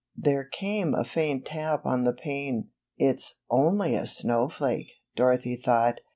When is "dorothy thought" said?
5.15-5.99